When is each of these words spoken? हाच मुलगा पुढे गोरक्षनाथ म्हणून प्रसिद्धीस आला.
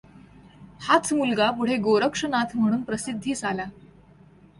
हाच 0.81 1.11
मुलगा 1.13 1.49
पुढे 1.51 1.77
गोरक्षनाथ 1.77 2.55
म्हणून 2.55 2.81
प्रसिद्धीस 2.81 3.43
आला. 3.43 3.65